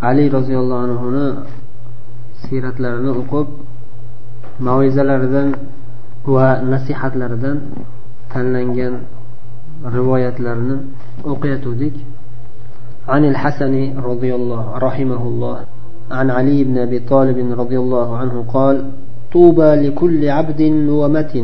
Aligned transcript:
ali 0.00 0.24
roziyallohu 0.36 0.82
anhuni 0.86 1.26
siyratlarini 2.42 3.10
o'qib 3.20 3.48
mavizalaridan 4.66 5.48
va 6.34 6.48
nasihatlaridan 6.72 7.56
tanlangan 8.32 8.94
rivoyatlarni 9.96 10.76
o'qiyotgandik 11.32 11.96
عن 13.08 13.24
الحسن 13.24 13.74
رضي 14.10 14.34
الله 14.34 14.64
رحمه 14.86 15.22
الله 15.30 15.58
عن 16.10 16.30
علي 16.30 16.64
بن 16.64 16.76
ابي 16.78 16.98
طالب 16.98 17.38
رضي 17.60 17.78
الله 17.78 18.08
عنه 18.16 18.44
قال 18.54 18.76
طوبى 19.32 19.70
لكل 19.84 20.28
عبد 20.28 20.62
ومة 21.00 21.34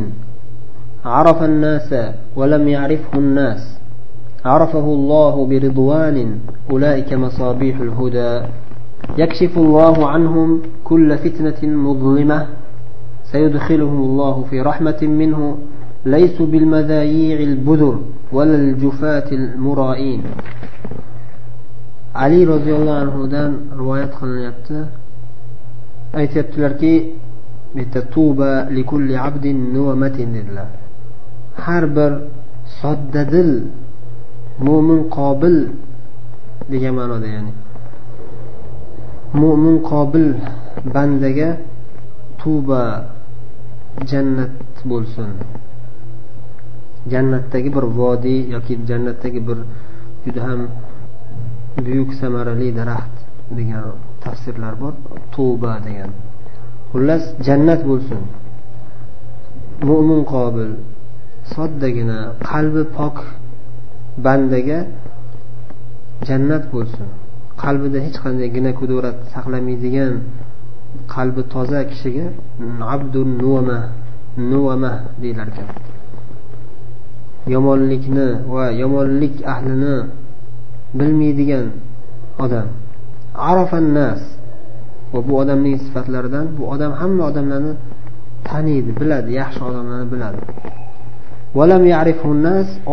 عرف 1.05 1.43
الناس 1.43 1.89
ولم 2.35 2.67
يعرفه 2.67 3.13
الناس 3.17 3.61
عرفه 4.45 4.85
الله 4.97 5.47
برضوان 5.47 6.17
أولئك 6.71 7.13
مصابيح 7.13 7.75
الهدى. 7.79 8.33
يكشف 9.17 9.57
الله 9.57 10.07
عنهم 10.07 10.61
كل 10.83 11.17
فتنة 11.17 11.61
مظلمة. 11.63 12.47
سيدخلهم 13.31 13.99
الله 14.09 14.45
في 14.49 14.61
رحمة 14.61 15.01
منه. 15.01 15.57
ليسوا 16.05 16.45
بالمذايع 16.45 17.39
البذر 17.39 17.95
ولا 18.31 18.55
الجفاة 18.55 19.29
المرائين. 19.31 20.21
ali 22.15 22.47
roziyallohu 22.47 22.99
anhudan 23.05 23.51
rivoyat 23.79 24.11
qilinyapti 24.19 24.77
bu 27.73 27.79
yerda 27.79 28.01
tuba 28.13 28.51
likulli 28.77 29.15
abdin 29.27 29.57
nuvamatin 29.75 30.27
dedilar 30.35 30.69
har 31.65 31.83
bir 31.95 32.11
soddadil 32.81 33.51
mo'min 34.59 35.09
qobil 35.17 35.55
degan 36.71 36.93
ma'noda 36.99 37.27
ya'ni. 37.35 37.53
Mo'min 39.41 39.77
qobil 39.89 40.27
bandaga 40.93 41.49
tuba 42.39 42.83
jannat 44.09 44.53
bo'lsin. 44.89 45.29
Jannatdagi 47.11 47.69
bir 47.75 47.85
vodiy 47.99 48.39
yoki 48.53 48.73
jannatdagi 48.89 49.39
bir 49.47 49.59
juda 50.23 50.41
ham 50.47 50.61
buyuk 51.85 52.09
samarali 52.19 52.69
daraxt 52.79 53.15
degan 53.57 53.83
tafsirlar 54.23 54.73
bor. 54.81 54.93
Tuba 55.33 55.73
degan. 55.87 56.11
Xullas 56.91 57.23
jannat 57.47 57.81
bo'lsin. 57.89 58.21
Mo'min 59.87 60.21
qobil 60.33 60.71
soddagina 61.53 62.19
qalbi 62.49 62.83
pok 62.97 63.17
bandaga 64.23 64.79
jannat 66.27 66.63
bo'lsin. 66.73 67.07
Qalbida 67.63 67.99
hech 68.05 68.17
qanday 68.23 68.49
gina 68.55 68.71
kudurat 68.79 69.17
saqlamaydigan 69.33 70.13
qalbi 71.13 71.41
toza 71.53 71.81
kishiga 71.89 72.25
abdun 72.95 73.29
nuvama 73.41 73.79
nuvama 74.51 74.91
deyilar 75.21 75.47
ekan. 75.51 75.67
Yomonlikni 77.53 78.27
va 78.53 78.65
yomonlik 78.81 79.35
ahlini 79.53 79.95
bilmaydigan 80.97 81.65
odam. 82.43 82.67
Arafan 83.51 83.87
nas. 83.97 84.21
Va 85.13 85.19
bu 85.27 85.33
odamning 85.41 85.77
sifatlaridan 85.85 86.45
bu 86.57 86.63
odam 86.73 86.91
hamma 87.01 87.23
odamlarni 87.29 87.73
taniydi 88.47 88.91
biladi 88.99 89.29
yaxshi 89.41 89.61
odamlarni 89.69 90.07
biladi. 90.13 90.39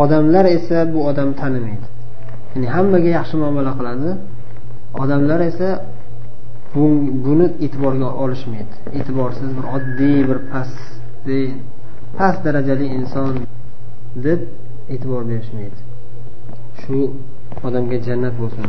Odamlar 0.03 0.45
esa 0.57 0.77
bu 0.93 0.99
odam 1.09 1.29
tanimaydi. 1.41 1.85
Ya'ni 2.53 2.67
hammaga 2.75 3.09
yaxshi 3.17 3.35
muomala 3.41 3.71
qiladi. 3.79 4.09
Odamlar 5.01 5.39
esa 5.49 5.69
buni 7.25 7.47
e'tiborga 7.65 8.09
olishmaydi. 8.23 8.73
E'tiborsiz 8.97 9.49
bir 9.57 9.65
oddiy 9.75 10.19
bir 10.29 10.39
past 10.51 10.79
past 12.17 12.39
darajali 12.45 12.85
inson 12.97 13.33
deb 14.25 14.39
e'tibor 14.93 15.21
berishmaydi. 15.31 15.79
Shu 16.81 16.97
odamga 17.67 17.97
jannat 18.07 18.33
bo'lsin. 18.41 18.65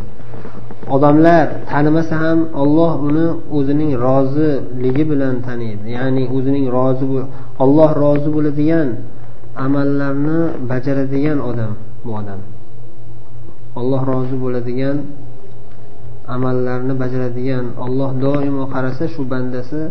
Odamlar 0.96 1.46
tanimasa 1.70 2.14
ham 2.24 2.38
olloh 2.62 2.92
uni 3.08 3.26
o'zining 3.56 3.90
roziligi 4.06 5.04
bilan 5.12 5.34
taniydi. 5.46 5.84
Ya'ni 5.96 6.24
o'zining 6.36 6.66
rozi 6.76 7.06
olloh 7.64 7.90
rozi 8.02 8.28
bo'ladigan 8.36 8.88
amallarni 9.64 10.38
bajaradigan 10.70 11.38
odam 11.50 11.72
bu 12.04 12.10
odam. 12.20 12.40
Olloh 13.80 14.02
rozi 14.10 14.36
bo'ladigan 14.44 14.96
amallarni 16.34 16.94
bajaradigan 17.02 17.66
olloh 17.84 18.10
doimo 18.24 18.64
qarasa 18.74 19.04
shu 19.14 19.22
bandasi 19.32 19.82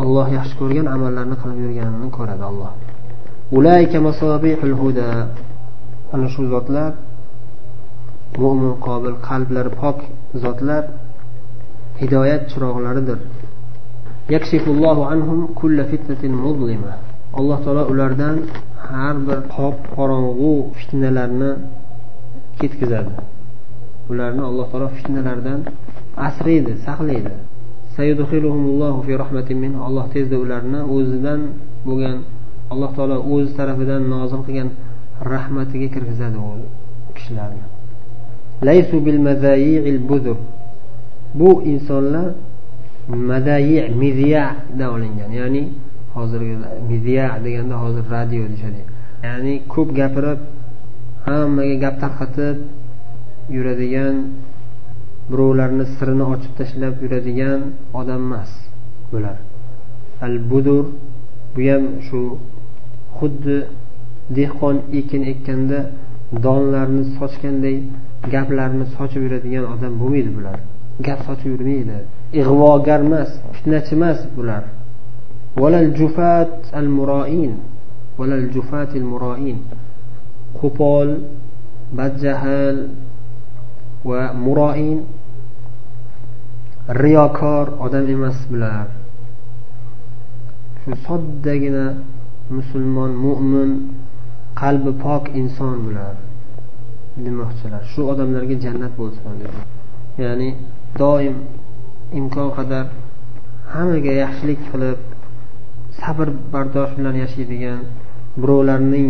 olloh 0.00 0.26
yaxshi 0.36 0.54
ko'rgan 0.60 0.86
amallarni 0.94 1.36
qilib 1.40 1.58
yurganini 1.64 2.08
ko'radi 2.16 2.44
olloh 2.50 2.72
ana 6.14 6.26
shu 6.34 6.42
zotlar 6.52 6.90
mo'min 8.42 8.74
qobil 8.86 9.14
qalblari 9.28 9.70
pok 9.82 9.98
zotlar 10.44 10.82
hidoyat 12.00 12.42
chiroqlaridir. 12.50 13.18
Alloh 17.38 17.58
taolo 17.64 17.84
ulardan 17.92 18.36
har 18.88 19.16
bir 19.26 19.38
qop 19.54 19.76
qorong'u 19.96 20.52
fitnalarni 20.78 21.50
ketkazadi. 22.60 23.14
Ularni 24.10 24.42
alloh 24.50 24.66
taolo 24.70 24.88
fitnalardan 24.98 25.60
asraydi 26.28 26.72
saqlaydi. 26.86 27.34
Alloh 29.88 30.06
tezda 30.14 30.36
ularni 30.44 30.80
o'zidan 30.96 31.40
bo'lgan 31.86 32.16
alloh 32.72 32.90
taolo 32.96 33.16
o'zi 33.34 33.50
tarafidan 33.58 34.02
nozil 34.14 34.40
qilgan 34.46 34.68
rahmatiga 35.32 35.88
kirgizadi 35.94 36.38
u 36.48 37.12
kishilarni. 37.16 37.64
Bu 41.40 41.50
insonlar 41.72 42.28
madayi 43.30 43.78
miziyadan 44.02 44.88
olingan. 44.96 45.30
Ya'ni 45.40 45.62
hozirgi 46.18 46.54
media 46.90 47.24
deganda 47.44 47.76
hozir 47.84 48.04
radio 48.16 48.42
deyishadi 48.50 48.82
ya'ni 49.26 49.54
ko'p 49.72 49.88
gapirib 50.00 50.40
hammaga 51.26 51.76
gap 51.84 51.94
tarqatib 52.02 52.56
yuradigan 53.56 54.16
birovlarni 55.30 55.84
sirini 55.96 56.24
ochib 56.32 56.52
tashlab 56.60 56.94
yuradigan 57.04 57.60
odam 58.00 58.22
emas 58.28 58.50
bular. 59.12 59.38
Al 60.26 60.36
budur 60.50 60.84
bu 61.54 61.60
ham 61.70 61.84
shu 62.06 62.20
xuddi 63.18 63.58
dehqon 64.38 64.76
ekin 65.00 65.22
ekkanda 65.32 65.80
donlarni 66.44 67.04
sochganday 67.18 67.76
gaplarni 68.34 68.84
sochib 68.96 69.20
yuradigan 69.26 69.64
odam 69.74 69.92
bo'lmaydi 70.00 70.30
bular. 70.38 70.56
Gap 71.06 71.20
sochib 71.28 71.48
yurmaydi. 71.54 71.98
Ig'vogar 72.40 73.00
emas 73.08 73.30
fitnachi 73.54 73.92
emas 73.98 74.18
bular. 74.36 74.62
Qo'pol 80.60 81.08
badjahl 81.98 82.78
va 84.08 84.22
muroin 84.44 84.98
riyokor 87.02 87.66
odam 87.84 88.06
emas 88.14 88.38
bular. 88.50 88.86
Shu 90.82 90.92
soddagina 91.06 91.86
musulmon 92.56 93.12
mo'min 93.24 93.70
qalbi 94.60 94.92
pok 95.04 95.24
inson 95.40 95.76
bular. 95.86 96.14
Demoqchilar. 97.24 97.82
Shu 97.92 98.00
odamlarga 98.12 98.56
jannat 98.64 98.92
bo'lsin 99.00 99.34
ya'ni 100.22 100.50
doim 101.00 101.36
imkon 102.18 102.48
qadar 102.56 102.86
hammaga 103.72 104.12
yaxshilik 104.22 104.60
qilib 104.70 104.98
sabr 105.99 106.27
bardosh 106.53 106.93
bilan 106.97 107.15
yashaydigan 107.23 107.81
birovlarning 108.37 109.09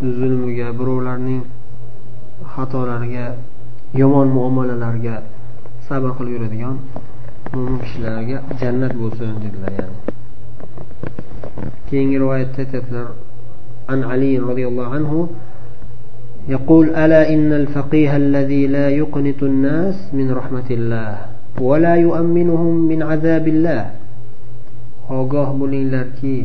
zulmiga 0.00 0.68
birovlarning 0.78 1.42
xatolariga 2.54 3.26
yomon 4.00 4.28
muomalalarga 4.36 5.16
sabr 5.88 6.10
qilib 6.18 6.32
yuradigan 6.36 6.76
mo'min 7.52 7.78
kishilarga 7.84 8.38
jannat 8.60 8.92
bo'lsin 9.00 9.34
dedilar 9.44 9.72
ya'ni 9.78 9.98
keyingi 11.88 12.16
rivoyatda 12.22 12.58
aytyaptilar 12.64 13.08
an 13.92 14.00
ali 14.12 14.30
roziyallohu 14.48 14.94
anhu 14.98 15.18
يقول 16.48 16.90
ألا 16.90 17.30
إن 17.34 17.52
الفقيه 17.52 18.16
الذي 18.16 18.66
لا 18.66 18.86
يقنط 18.90 19.42
الناس 19.42 20.10
من 20.10 20.26
رحمة 20.32 20.68
الله 20.70 21.14
ولا 21.60 21.94
يؤمنهم 21.96 22.74
من 22.90 23.02
عذاب 23.02 23.48
الله 23.48 23.95
ogoh 25.09 25.49
bo'linglarki 25.59 26.37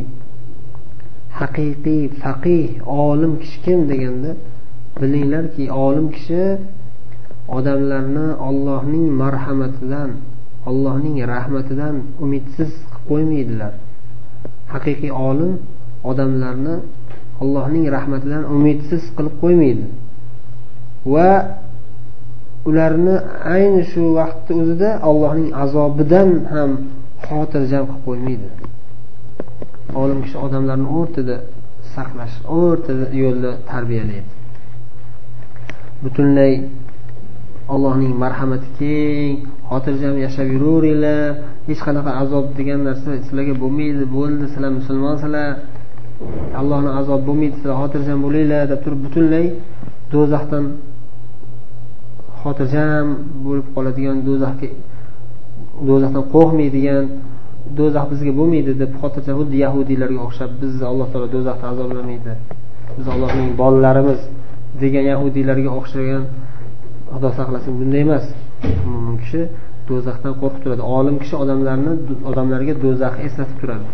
haqiqiy 1.39 2.03
faqih 2.23 2.67
olim 2.87 3.33
kishi 3.43 3.59
kim 3.65 3.81
deganda 3.91 4.31
bilinglarki 5.01 5.65
olim 5.87 6.07
kishi 6.15 6.43
odamlarni 7.57 8.27
ollohning 8.49 9.07
marhamatidan 9.23 10.11
ollohning 10.71 11.17
rahmatidan 11.35 11.95
umidsiz 12.25 12.71
qilib 12.71 13.05
qo'ymaydilar. 13.11 13.73
Haqiqiy 14.73 15.13
olim 15.29 15.53
odamlarni 16.11 16.77
allohning 17.43 17.85
rahmatidan 17.97 18.43
umidsiz 18.57 19.03
qilib 19.17 19.35
qo'ymaydi. 19.43 19.87
Va 21.13 21.31
ularni 22.69 23.17
ayni 23.57 23.83
shu 23.93 24.03
vaqtni 24.19 24.55
o'zida 24.63 24.91
allohning 25.09 25.51
azobidan 25.65 26.31
ham 26.55 26.71
xotirjam 27.27 27.85
qilib 27.89 28.03
qo'ymaydi. 28.07 28.49
Olim 30.03 30.19
kishi 30.25 30.37
odamlarni 30.47 30.89
o'rtada 30.99 31.37
saqlash 31.95 32.37
o'rtada 32.59 33.07
yo'lda 33.23 33.51
tarbiyalaydi. 33.71 34.31
Butunlay 36.03 36.55
allohning 37.75 38.15
marhamati 38.25 38.69
keng. 38.79 39.37
Xotirjam 39.71 40.15
yashab 40.25 40.49
yuraveringlar 40.55 41.21
hech 41.69 41.81
qanaqa 41.87 42.11
azob 42.23 42.45
degan 42.59 42.81
narsa 42.89 43.11
sizlarga 43.25 43.55
bo'lmaydi 43.63 44.05
bo'ldi. 44.17 44.45
Sizlar 44.53 44.73
musulmonsizlar 44.81 45.49
allohni 46.61 46.91
azobi 47.01 47.23
bo'lmaydi 47.29 47.55
sizlar 47.59 47.77
xotirjam 47.83 48.19
bo'linglar 48.25 48.63
deb 48.73 48.81
turib 48.85 49.01
butunlay 49.07 49.47
do'zaxdan 50.13 50.65
xotirjam 52.43 53.07
bo'lib 53.45 53.67
qoladigan 53.75 54.17
do'zaxga 54.29 54.69
do'zaxdan 55.89 56.25
qo'rqmaydigan 56.35 57.05
do'zax 57.79 58.07
bizga 58.13 58.33
bo'lmaydi 58.39 58.73
deb 58.83 58.93
xotirjam 59.01 59.35
xuddi 59.41 59.57
yahudiylarga 59.65 60.21
o'xshab 60.27 60.51
bizni 60.63 60.85
alloh 60.91 61.07
taolo 61.13 61.29
do'zaxda 61.37 61.67
azoblamaydi. 61.73 62.33
Biz 62.97 63.07
allohning 63.15 63.49
bolalarimiz 63.61 64.21
degan 64.83 65.05
yahudiylarga 65.13 65.71
o'xshagan 65.79 66.23
xudo 67.15 67.31
saqlasin 67.39 67.73
bunday 67.81 68.01
emas. 68.07 68.25
Mo'min 68.91 69.17
kishi 69.23 69.41
do'zaxdan 69.89 70.33
qo'rqib 70.41 70.61
turadi. 70.65 70.83
Olim 70.99 71.17
kishi 71.23 71.35
odamlarni 71.43 71.93
odamlarga 72.31 72.75
do'zaxni 72.85 73.23
eslatib 73.29 73.57
turadi. 73.61 73.87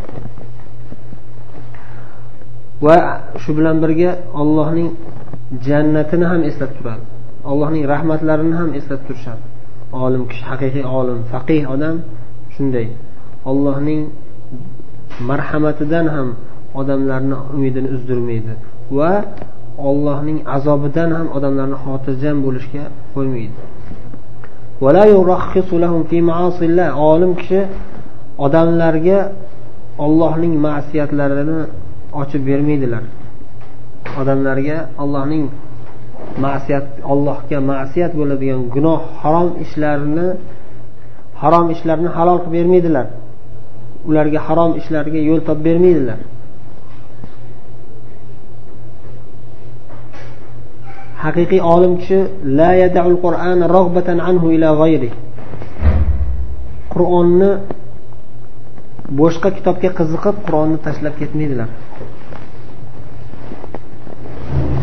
Va 2.87 2.97
shu 3.43 3.51
bilan 3.59 3.77
birga 3.85 4.11
ollohning 4.43 4.89
jannatini 5.67 6.27
ham 6.33 6.41
eslatib 6.51 6.77
turadi. 6.81 7.05
Allohning 7.51 7.85
rahmatlarini 7.93 8.55
ham 8.61 8.71
eslatib 8.79 9.07
turishadi. 9.09 9.43
Olim 9.93 10.23
kishi 10.31 10.45
haqiqiy 10.51 10.85
olim 10.99 11.19
faqih 11.33 11.63
odam 11.75 11.97
shunday. 12.55 12.89
Ollohning 13.51 14.03
marhamatidan 15.31 16.07
ham 16.15 16.29
odamlarni 16.81 17.37
umidini 17.55 17.89
uzdirmaydi 17.97 18.53
va 18.99 19.13
ollohning 19.89 20.39
azobidan 20.57 21.11
ham 21.17 21.27
odamlarni 21.37 21.77
xotirjam 21.85 22.37
bo'lishga 22.47 22.85
qo'ymaydi. 23.15 23.57
Olim 27.11 27.33
kishi 27.41 27.61
odamlarga 28.47 29.19
ollohning 30.05 30.55
ma'siyatlarini 30.67 31.61
ochib 32.21 32.43
bermaydilar. 32.49 33.05
Odamlarga 34.21 34.77
allohning 35.03 35.45
ma'siyat 36.45 36.87
allohga 37.13 37.59
ma'siyat 37.71 38.13
bo'ladigan 38.21 38.61
gunoh 38.75 39.01
harom 39.23 39.49
ishlarni 39.65 40.29
harom 41.43 41.67
ishlarni 41.75 42.09
halol 42.17 42.39
qilib 42.45 42.55
bermaydilar. 42.57 43.07
Ularga 44.09 44.41
harom 44.47 44.73
ishlarga 44.81 45.21
yo'l 45.29 45.41
topib 45.49 45.65
bermaydilar. 45.69 46.19
Haqiqiy 51.25 51.61
olim 51.75 51.93
kishi 52.01 52.21
la 52.59 52.71
yadaul 52.83 53.17
qur'ana 53.25 53.65
rag'batan 53.77 54.19
anhu 54.31 54.47
ila 54.57 54.69
g'ayri 54.81 55.11
qur'onni 56.93 57.51
boshqa 59.21 59.49
kitobga 59.57 59.91
qiziqib 59.99 60.37
qur'onni 60.47 60.79
tashlab 60.87 61.15
ketmaydilar. 61.21 61.69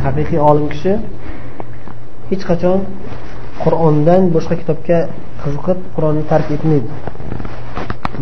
Haqiqiy 0.06 0.40
olim 0.50 0.68
kishi 0.74 0.94
hech 2.30 2.44
qachon 2.50 2.80
qur'ondan 3.63 4.22
boshqa 4.36 4.56
kitobga 4.62 5.00
qiziqib 5.42 5.80
qur'onni 5.95 6.24
tark 6.31 6.48
etmaydi. 6.56 6.92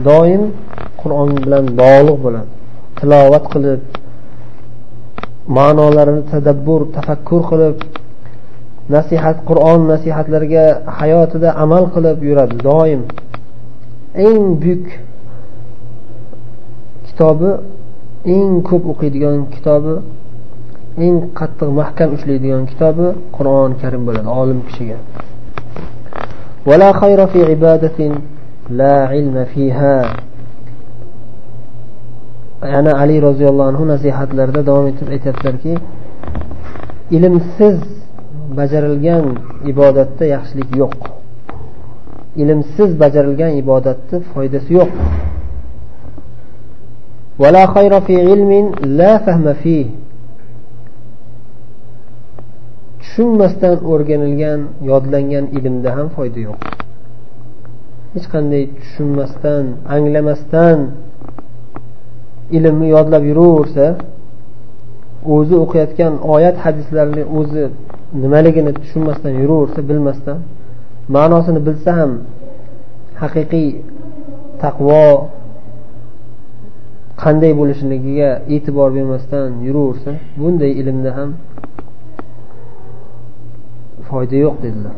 Doim 0.07 0.43
qur'on 1.01 1.29
bilan 1.43 1.65
bog'liq 1.81 2.17
bo'ladi. 2.25 2.51
Tilovat 2.99 3.45
qilib 3.53 3.81
ma'nolarini 5.57 6.23
tadabbur 6.31 6.81
tafakkur 6.95 7.41
qilib 7.51 7.77
nasihat 8.95 9.37
qur'on 9.49 9.79
nasihatlariga 9.93 10.65
hayotida 10.99 11.49
amal 11.63 11.83
qilib 11.95 12.17
yuradi 12.29 12.55
doim. 12.69 13.01
Eng 14.25 14.41
buyuk 14.61 14.85
kitobi 17.07 17.51
eng 18.35 18.51
ko'p 18.69 18.83
o'qiydigan 18.91 19.37
kitobi 19.53 19.93
eng 21.06 21.16
qattiq 21.38 21.70
mahkam 21.80 22.08
ushlaydigan 22.16 22.62
kitobi 22.70 23.06
qur'oni 23.36 23.74
karim 23.82 24.02
bo'ladi 24.06 24.28
olim 24.40 24.60
kishiga 24.68 24.98
ولا 26.68 26.92
خير 26.92 27.26
في 27.32 27.40
عبادة 27.50 27.98
لا 28.70 28.94
علم 29.12 29.36
فيها 29.54 29.96
yana 32.62 32.92
ali 32.98 33.22
roziyallohu 33.22 33.68
anhu 33.72 33.84
nasihatlarida 33.92 34.62
davom 34.66 34.86
etib 34.92 35.08
aytyaptilarki 35.14 35.74
ilmsiz 37.16 37.78
bajarilgan 38.58 39.24
ibodatda 39.72 40.24
yaxshilik 40.34 40.70
yo'q 40.82 40.98
ilmsiz 42.42 42.90
bajarilgan 43.02 43.52
ibodatni 43.62 44.16
foydasi 44.32 44.70
yo'q 44.78 44.92
ولا 47.42 47.64
خير 47.66 47.92
في 48.00 48.14
علم 48.28 48.52
لا 49.00 49.12
فهم 49.24 49.46
فيه 49.62 49.86
tushunmasdan 53.03 53.75
o'rganilgan 53.91 54.59
yodlangan 54.89 55.45
ilmda 55.57 55.89
ham 55.97 56.07
foyda 56.15 56.39
yo'q. 56.47 56.59
Hech 58.13 58.27
qanday 58.33 58.63
tushunmasdan 58.79 59.63
anglamasdan 59.95 60.79
ilmni 62.57 62.87
yodlab 62.95 63.23
yuraversa 63.31 63.85
o'zi 65.35 65.55
o'qiyotgan 65.63 66.13
oyat 66.35 66.57
hadislarni 66.65 67.23
o'zi 67.39 67.63
nimaligini 68.23 68.71
tushunmasdan 68.81 69.33
yuraversa 69.41 69.79
bilmasdan 69.89 70.37
ma'nosini 71.15 71.59
bilsa 71.67 71.91
ham 71.99 72.11
haqiqiy 73.21 73.69
taqvo 74.63 75.05
qanday 77.23 77.51
bo'lishligiga 77.59 78.29
e'tibor 78.55 78.89
bermasdan 78.97 79.49
yuraversa 79.67 80.11
bunday 80.39 80.71
ilmda 80.81 81.11
ham 81.17 81.29
foyda 84.07 84.37
yo'q 84.45 84.55
dedilar. 84.65 84.95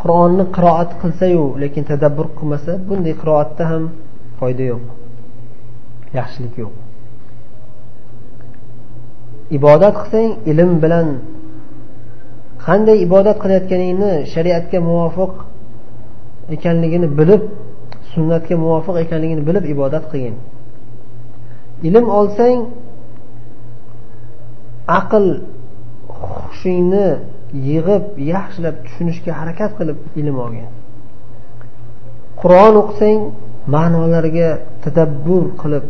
Qur'onni 0.00 0.44
qiroat 0.56 0.90
qilsayu 1.02 1.44
lekin 1.62 1.82
tadabbur 1.90 2.26
qilmasa 2.38 2.72
bunday 2.88 3.14
qiroatda 3.20 3.62
ham 3.70 3.82
foyda 4.38 4.64
yo'q. 4.72 4.84
Yaxshilik 6.18 6.54
yo'q. 6.62 6.74
Ibodat 9.58 9.94
qilsang 10.00 10.30
ilm 10.50 10.70
bilan 10.84 11.08
qanday 12.66 12.96
ibodat 13.06 13.36
qilayotganingni 13.42 14.12
shariatga 14.32 14.78
muvofiq 14.88 15.32
ekanligini 16.54 17.08
bilib 17.18 17.42
sunnatga 18.12 18.54
muvofiq 18.64 18.96
ekanligini 19.04 19.42
bilib 19.48 19.64
ibodat 19.74 20.04
qilgin. 20.12 20.36
Ilm 21.88 22.06
olsang 22.18 22.58
aql 24.99 25.25
hushingni 26.19 27.07
yig'ib 27.69 28.03
yaxshilab 28.33 28.75
tushunishga 28.85 29.31
harakat 29.39 29.71
qilib 29.77 29.97
ilm 30.19 30.35
olgin 30.45 30.67
qur'on 32.41 32.75
o'qisang 32.81 33.21
ma'nolariga 33.75 34.49
tadabbur 34.83 35.43
qilib 35.61 35.85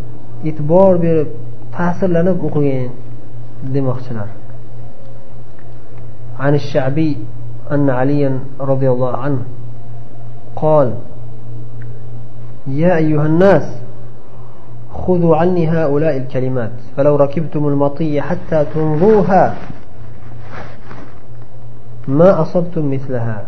e'tibor 0.50 0.94
berib 1.06 1.30
ta'sirlanib 1.76 2.38
o'qigin 2.48 2.92
demoqchilar 3.76 4.30
عن 6.44 6.54
الشعبي 6.56 7.18
أن 7.72 7.90
عليا 7.90 8.40
رضي 8.60 8.90
الله 8.90 9.18
عنه 9.18 9.42
قال 10.56 10.94
يا 12.68 12.98
أيها 12.98 13.26
الناس 13.26 13.64
خذوا 15.08 15.36
عني 15.36 15.70
هؤلاء 15.70 16.18
الكلمات 16.18 16.72
فلو 16.98 17.16
ركبتم 17.16 17.68
المطية 17.68 18.22
حتى 18.22 18.66
تنظوها 18.74 19.56
ما 22.08 22.42
أصبتم 22.42 22.94
مثلها 22.94 23.46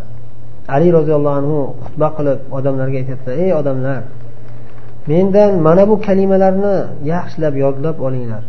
علي 0.70 0.92
رضي 0.92 1.16
الله 1.16 1.32
عنه 1.32 1.74
xutba 1.84 2.08
qilib 2.18 2.40
odamlarga 2.58 2.98
aytyaptilar 3.02 3.36
ey 3.44 3.52
odamlar 3.60 4.02
mendan 5.08 5.52
mana 5.66 5.84
bu 5.90 5.96
kalimalarni 6.08 6.76
yaxshilab 7.12 7.54
yodlab 7.64 7.98
olinglar 8.08 8.44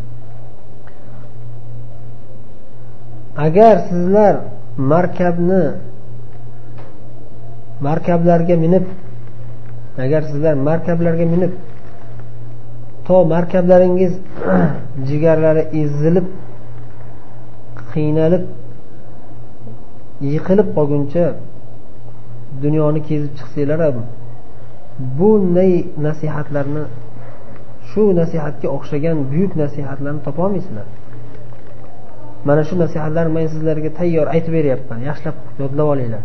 agar 3.47 3.75
sizlar 3.89 4.35
markabni 4.93 5.65
markablarga 7.87 8.57
minib 8.65 8.85
agar 10.05 10.23
sizlar 10.31 10.55
markablarga 10.69 11.27
minib 11.35 11.53
to 13.12 13.26
markablaringiz 13.36 14.14
jigarlari 15.10 15.64
ezilib 15.82 16.28
qiynalib 17.94 18.44
yiqilib 20.32 20.68
qolguncha 20.78 21.26
dunyoni 22.64 23.00
kezib 23.10 23.32
chiqsanglar 23.40 23.80
ham 23.86 23.98
bunday 25.18 25.72
nasihatlarni 26.08 26.84
shu 27.90 28.04
nasihatga 28.20 28.68
o'xshagan 28.78 29.18
buyuk 29.32 29.52
nasihatlarni 29.64 30.22
topolmaysizlar 30.28 30.88
mana 32.48 32.62
shu 32.68 32.76
nasihatlarni 32.84 33.34
men 33.38 33.46
sizlarga 33.54 33.90
tayyor 34.00 34.26
aytib 34.36 34.54
beryapman. 34.58 35.00
Yaxshilab 35.10 35.38
yodlab 35.62 35.88
olinglar. 35.94 36.24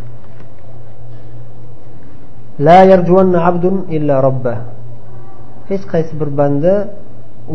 La 2.67 2.79
yarjuvanna 2.91 3.39
abdun 3.49 3.77
illa 3.97 4.17
robbah 4.27 4.59
hech 5.71 5.85
qaysi 5.93 6.13
bir 6.21 6.31
banda 6.41 6.75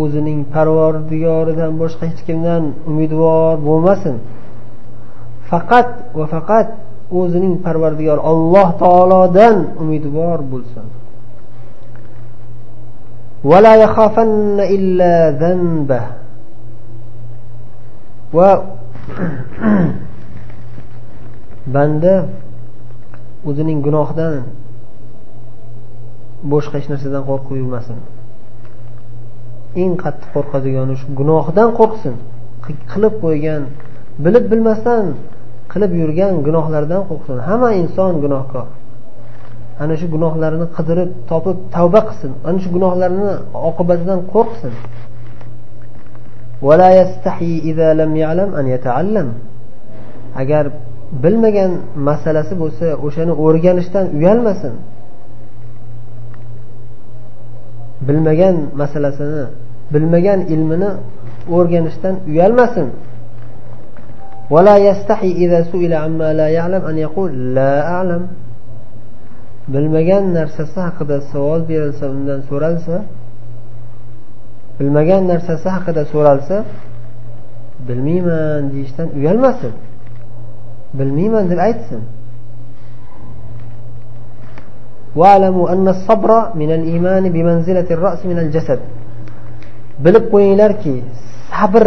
o'zining 0.02 0.40
parvardigoridan 0.54 1.72
boshqa 1.82 2.04
hech 2.12 2.22
kimdan 2.28 2.64
umidvor 2.90 3.56
bo'lmasin. 3.68 4.16
Faqat 5.50 5.90
va 6.18 6.26
faqat 6.36 6.68
o'zining 7.20 7.56
parvardigori 7.66 8.22
alloh 8.32 8.70
taolodan 8.84 9.56
umidvor 9.82 10.40
bo'lsin. 10.52 10.86
Va 18.38 18.52
banda 21.76 22.14
o'zining 23.50 23.80
gunohidan 23.86 24.34
boshqa 26.52 26.76
hech 26.80 26.90
narsadan 26.94 27.24
qo'rqib 27.30 27.56
yurmasin. 27.62 27.98
Eng 29.82 29.94
qattiq 30.04 30.30
qo'rqadigani 30.36 30.94
shu 31.02 31.08
gunohidan 31.20 31.70
qo'rqsin. 31.80 32.16
Qilib 32.92 33.14
qo'ygan 33.24 33.62
bilib 34.24 34.46
bilmasdan 34.52 35.06
qilib 35.72 35.92
yurgan 36.02 36.34
gunohlardan 36.48 37.02
qo'rqsin. 37.10 37.36
Hamma 37.48 37.70
inson 37.82 38.14
gunohkor. 38.24 38.68
Ana 39.84 39.96
shu 40.00 40.08
gunohlarini 40.16 40.68
qidirib 40.78 41.10
topib 41.30 41.58
tavba 41.76 42.02
qilsin. 42.08 42.32
Ana 42.48 42.60
shu 42.64 42.70
gunohlarni 42.76 43.32
oqibatidan 43.70 44.20
qo'rqsin. 44.34 44.74
Agar 50.42 50.66
bilmagan 51.24 51.72
masalasi 52.08 52.54
bo'lsa 52.62 52.86
o'shani 53.06 53.34
o'rganishdan 53.46 54.06
uyalmasin. 54.18 54.74
Bilmagan 58.08 58.56
masalasini 58.82 59.46
bilmagan 59.94 60.40
ilmini 60.54 60.92
o'rganishdan 61.56 62.16
uyalmasin. 62.30 62.88
Bilmagan 69.74 70.24
narsasi 70.38 70.80
haqida 70.88 71.18
savol 71.32 71.62
berilsa 71.70 72.06
undan 72.16 72.40
so'ralsa 72.50 72.96
bilmagan 74.78 75.24
narsasi 75.32 75.68
haqida 75.76 76.04
so'ralsa 76.14 76.58
bilmayman 77.88 78.64
deyishdan 78.74 79.08
uyalmasin. 79.18 79.74
Bilmayman 81.00 81.46
deb 81.52 81.60
aytsin. 81.68 82.02
واعلموا 85.17 85.73
أن 85.73 85.89
الصبر 85.89 86.31
من 86.55 86.71
الإيمان 86.79 87.25
بمنزلة 87.35 87.89
الرأس 87.91 88.21
من 88.27 88.39
الجسد 88.39 88.81
bilib 90.05 90.29
qo'yinglarki 90.29 90.95
sabr 91.49 91.85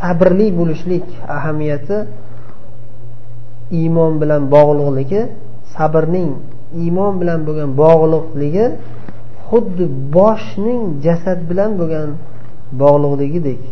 sabrli 0.00 0.48
bo'lishlik 0.58 1.06
ahamiyati 1.36 1.96
iymon 3.80 4.12
bilan 4.22 4.42
bog'liqligi 4.54 5.20
sabrning 5.74 6.30
iymon 6.82 7.12
bilan 7.20 7.40
bo'lgan 7.46 7.70
bog'liqligi 7.82 8.66
xuddi 9.48 9.84
boshning 10.16 10.82
jasad 11.04 11.38
bilan 11.50 11.70
bo'lgan 11.80 12.08
bog'liqligidek 12.82 13.62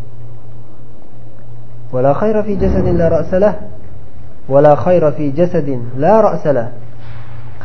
ولا 1.95 2.13
خير 2.13 2.43
في 2.47 2.55
جسد 2.63 2.87
لا 3.01 3.09
رأس 3.17 3.35
له 3.35 3.55
ولا 4.49 4.75
خير 4.75 5.11
في 5.11 5.31
جسد 5.31 5.69
لا 6.05 6.15
رأس 6.21 6.47
له 6.47 6.69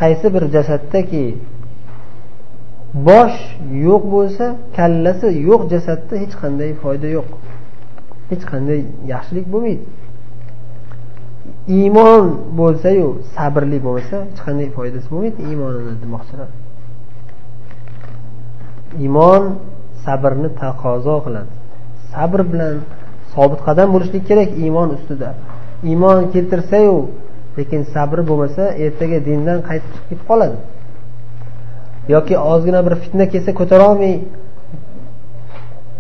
Qaysi 0.01 0.27
bir 0.35 0.45
jasaddaki 0.55 1.25
bosh 3.09 3.39
yo'q 3.87 4.03
bo'lsa 4.15 4.47
kallasi 4.77 5.27
yo'q 5.49 5.63
jasadda 5.73 6.15
hech 6.23 6.35
qanday 6.43 6.71
foyda 6.83 7.09
yo'q. 7.17 7.29
Hech 8.31 8.45
qanday 8.53 8.81
yaxshilik 9.13 9.47
bo'lmaydi. 9.53 9.85
Iymon 11.79 12.25
bo'lsayu 12.61 13.07
sabrli 13.35 13.79
bo'lmasa 13.87 14.17
hech 14.29 14.41
qanday 14.47 14.69
foydasi 14.77 15.07
bo'lmaydi 15.13 15.39
iymonini 15.49 15.95
demoqchilar. 16.03 16.49
Iymon 19.05 19.43
sabrni 20.05 20.49
taqozo 20.63 21.17
qiladi. 21.27 21.53
Sabr 22.13 22.41
bilan 22.53 22.75
sobit 23.35 23.61
qadam 23.69 23.89
bo'lishlik 23.95 24.25
kerak 24.31 24.51
iymon 24.65 24.89
ustida. 24.97 25.31
Iymon 25.91 26.19
keltirsayu 26.35 26.97
lekin 27.58 27.82
sabri 27.94 28.22
bo'lmasa 28.30 28.64
ertaga 28.86 29.18
dindan 29.28 29.60
qaytib 29.68 29.92
chiqib 29.94 30.08
ketib 30.10 30.26
qoladi 30.30 30.58
yoki 32.14 32.36
ozgina 32.54 32.80
bir 32.86 32.96
fitna 33.04 33.26
kelsa 33.34 33.52
ko'tarolmay 33.60 34.14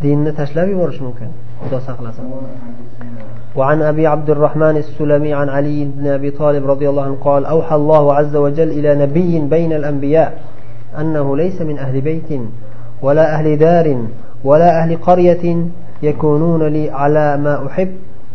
dinni 0.04 0.32
tashlab 0.40 0.68
yuborishi 0.74 1.02
mumkin 1.08 1.30
xudo 1.62 1.80
saqlasin 1.88 2.28
وعن 3.60 3.82
أبي 3.82 4.08
عبد 4.08 4.30
الرحمن 4.30 4.78
السلمي 4.84 5.34
عن 5.34 5.50
علي 5.50 5.86
بن 5.98 6.08
أبي 6.08 6.30
طالب 6.32 6.64
رضي 6.72 6.90
الله 6.90 7.04
عنه 7.04 7.18
قال 7.28 7.46
أوحى 7.46 7.75
الله 7.75 8.14
عز 8.14 8.36
وجل 8.36 8.70
إلى 8.78 8.96
نبي 9.04 9.40
بين 9.40 9.74
الأنبياء 9.74 10.30
أنه 11.00 11.38
ليس 11.38 11.62
من 11.62 11.78
أهل 11.80 12.02
بيت 12.02 12.30
ولا 13.02 13.36
أهل 13.36 13.58
دار 13.58 13.98
ولا 14.44 14.80
أهل 14.80 14.98
قرية 15.08 15.46
يكونون 16.04 16.64
لي 16.68 16.90
على 16.92 17.38
ما 17.38 17.68
أحب 17.68 17.92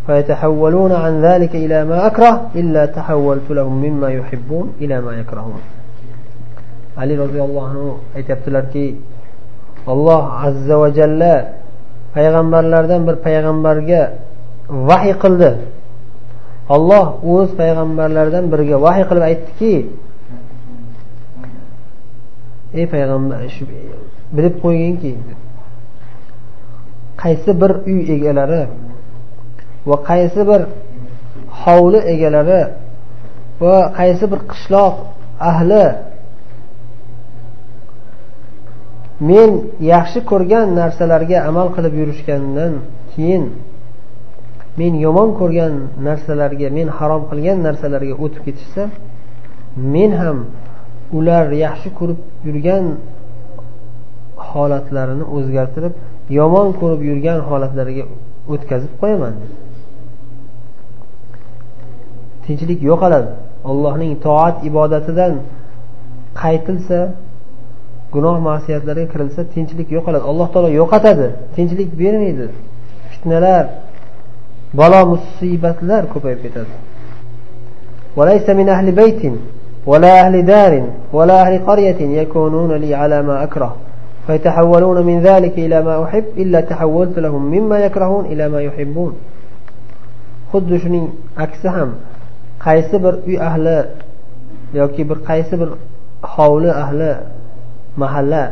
فيتحولون 0.06 0.92
عن 0.92 1.22
ذلك 1.22 1.52
إلى 1.64 1.84
ما 1.84 2.06
أكره 2.06 2.50
إلا 2.54 2.86
تحولت 2.86 3.46
لهم 3.50 3.74
مما 3.84 4.08
يحبون 4.10 4.72
إلى 4.80 5.00
ما 5.00 5.12
يكرهون 5.20 5.62
ali 7.00 7.14
roziyallohu 7.16 7.66
anhu 7.70 7.88
aytyaptilarki 8.18 8.86
alloh 9.92 10.22
azza 10.46 10.76
va 10.82 10.88
jalla 10.98 11.34
payg'ambarlardan 12.14 13.00
bir 13.08 13.16
payg'ambarga 13.26 14.02
vahiy 14.88 15.14
qildi 15.22 15.50
olloh 16.74 17.04
o'z 17.34 17.48
payg'ambarlaridan 17.60 18.44
biriga 18.52 18.76
vahiy 18.86 19.04
qilib 19.10 19.24
aytdiki 19.30 19.74
ey 22.78 22.84
payg'ambar 22.94 23.38
bilib 24.36 24.54
qo'yginki 24.64 25.12
qaysi 27.22 27.50
bir 27.60 27.72
uy 27.90 28.00
egalari 28.16 28.62
va 29.89 29.95
qaysi 30.09 30.41
bir 30.49 30.61
hovli 31.61 31.99
egalari 32.13 32.61
va 33.63 33.75
qaysi 33.99 34.25
bir 34.31 34.39
qishloq 34.51 34.95
ahli 35.51 35.85
men 39.29 39.49
yaxshi 39.93 40.19
ko'rgan 40.31 40.67
narsalarga 40.81 41.37
amal 41.49 41.67
qilib 41.75 41.93
yurishgandan 42.01 42.73
keyin 43.13 43.43
men 44.79 44.93
yomon 45.05 45.29
ko'rgan 45.39 45.73
narsalarga 46.07 46.67
men 46.77 46.87
harom 46.97 47.23
qilgan 47.29 47.57
narsalarga 47.67 48.15
o'tib 48.23 48.41
ketishsa 48.47 48.83
men 49.93 50.11
ham 50.21 50.37
ular 51.17 51.45
yaxshi 51.65 51.89
ko'rib 51.99 52.19
yurgan 52.47 52.85
holatlarini 54.49 55.25
o'zgartirib 55.35 55.93
yomon 56.39 56.67
ko'rib 56.79 57.01
yurgan 57.09 57.39
holatlariga 57.49 58.03
o'tkazib 58.53 58.91
qo'yaman. 59.01 59.33
tinchlik 62.46 62.80
yo'qoladi 62.90 63.30
allohning 63.70 64.12
toat 64.26 64.56
ibodatidan 64.68 65.34
qaytilsa 66.40 67.00
gunoh 68.14 68.36
ma'siyatlarga 68.48 69.06
kirilsa 69.12 69.42
tinchlik 69.54 69.88
yo'qoladi 69.96 70.24
alloh 70.30 70.46
taolo 70.52 70.68
yo'qotadi 70.80 71.26
tinchlik 71.56 71.90
bermaydi 72.00 72.46
fitnalar 73.12 73.64
balo 74.78 75.00
musibatlar 75.12 76.02
ko'payib 76.12 76.40
ketadi 76.46 76.74
وليس 78.18 78.50
من 78.50 78.68
أهل 78.68 78.92
بيت 78.92 79.22
ولا 79.86 80.20
أهل 80.20 80.34
دار 80.52 80.72
ولا 81.12 81.36
أهل 81.42 81.54
قرية 81.68 82.00
يكونون 82.22 82.72
لي 82.72 82.94
على 82.94 83.22
ما 83.22 83.42
أكره 83.42 83.76
فيتحولون 84.26 85.06
من 85.06 85.20
ذلك 85.20 85.54
إلى 85.58 85.82
ما 85.82 86.04
أحب 86.04 86.24
إلا 86.36 86.60
تحولت 86.60 87.18
لهم 87.18 87.42
مما 87.44 87.78
يكرهون 87.78 88.24
إلى 88.32 88.48
ما 88.48 88.60
يحبون 88.62 89.14
xuddi 90.52 90.76
shuning 90.82 91.06
aksi 91.44 91.68
ham 91.68 91.90
qaysi 92.65 92.95
bir 93.03 93.13
uy 93.27 93.37
ahli 93.49 93.77
yoki 94.79 95.03
bir 95.09 95.17
qaysi 95.29 95.53
bir 95.61 95.69
hovli 96.33 96.71
ahli 96.83 97.11
mahalla 98.01 98.43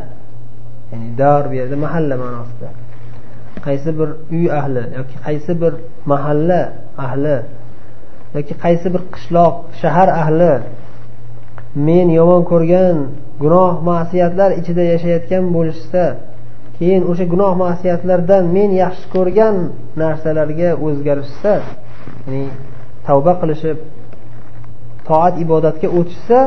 ya'ni 0.92 1.10
dor 1.22 1.44
bu 1.50 1.54
yerda 1.60 1.76
mahalla 1.86 2.16
ma'nosida 2.24 2.70
qaysi 3.66 3.90
bir 4.00 4.10
uy 4.36 4.46
ahli 4.60 4.84
yoki 4.98 5.16
qaysi 5.26 5.52
bir 5.62 5.74
mahalla 6.12 6.62
ahli 7.06 7.38
yoki 8.36 8.54
qaysi 8.64 8.88
bir 8.94 9.02
qishloq 9.14 9.56
shahar 9.82 10.10
ahli 10.22 10.54
men 11.88 12.08
yomon 12.20 12.44
ko'rgan 12.52 12.98
gunoh 13.44 13.74
ma'siyatlar 13.90 14.50
ichida 14.60 14.84
yashayotgan 14.94 15.44
bo'lishsa 15.56 16.04
keyin 16.78 17.02
o'sha 17.12 17.26
gunoh 17.34 17.54
ma'siyatlardan 17.64 18.44
men 18.58 18.70
yaxshi 18.84 19.06
ko'rgan 19.16 19.56
narsalarga 20.02 20.70
o'zgarishsa 20.86 21.54
ya'ni 22.26 22.44
tavba 23.08 23.34
qilishib 23.42 23.78
toat 25.08 25.34
ibodatga 25.44 25.88
o'tishsa 26.00 26.40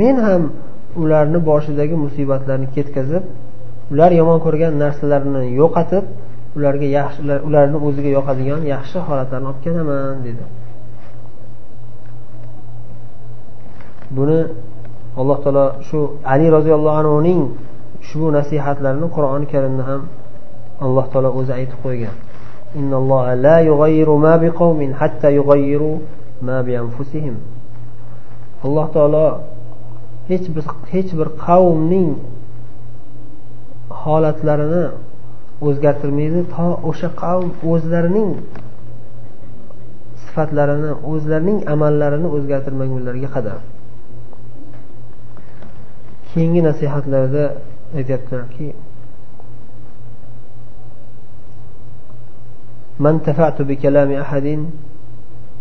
men 0.00 0.16
ham 0.26 0.42
ularni 1.02 1.38
boshidagi 1.50 1.94
musibatlarni 2.04 2.68
ketkazib 2.76 3.24
ular 3.92 4.10
yomon 4.20 4.38
ko'rgan 4.44 4.72
narsalarini 4.82 5.42
yo'qotib 5.60 6.04
ularga 6.56 6.86
yaxshi 6.98 7.20
ularni 7.48 7.78
o'ziga 7.86 8.10
yoqadigan 8.18 8.60
yaxshi 8.74 8.98
holatlarni 9.08 9.46
olib 9.50 9.60
kelaman 9.66 10.16
dedi. 10.26 10.44
Buni 14.16 14.38
alloh 15.20 15.38
taolo 15.44 15.66
shu 15.88 15.98
ali 16.32 16.46
roziyallohu 16.56 16.96
anhuning 17.02 17.40
ushbu 18.02 18.26
nasihatlarini 18.38 19.08
qur'oni 19.16 19.46
karimda 19.52 19.82
ham 19.90 20.02
alloh 20.84 21.06
taolo 21.12 21.30
o'zi 21.38 21.52
aytib 21.58 21.78
qo'ygan. 21.84 22.14
alloh 28.65 28.87
taolo 28.95 29.27
hech 30.29 30.45
bir 30.55 30.63
hech 30.93 31.11
bir 31.19 31.29
qavmning 31.45 32.09
holatlarini 34.03 34.85
o'zgartirmaydi 35.67 36.41
to 36.55 36.67
o'sha 36.89 37.09
qavm 37.21 37.47
o'zlarining 37.71 38.31
sifatlarini 40.23 40.91
o'zlarining 41.11 41.59
amallarini 41.73 42.27
o'zgartirmagunlariga 42.35 43.29
qadar 43.35 43.59
keyingi 46.31 46.61
nasihatlarda 46.69 47.43
aytyaptilarki 47.99 48.67
من 52.99 53.15
تفعت 53.27 53.61
بكلام 53.61 54.11
أحد 54.11 54.47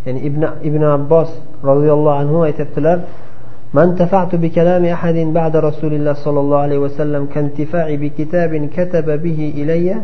يعني 0.05 0.27
ابن 0.27 0.43
ابن 0.43 0.83
عباس 0.83 1.27
رضي 1.63 1.93
الله 1.93 2.13
عنه 2.15 2.51
aytyaptilar 2.51 2.99
ما 3.73 3.83
انتفعت 3.83 4.35
بكلام 4.35 4.85
أحد 4.85 5.15
بعد 5.15 5.55
رسول 5.55 5.93
الله 5.93 6.13
صلى 6.13 6.39
الله 6.39 6.57
عليه 6.57 6.77
وسلم 6.77 7.25
كانتفاعي 7.25 7.97
بكتاب 7.97 8.69
كتب 8.73 9.23
به 9.23 9.53
إلي 9.57 9.95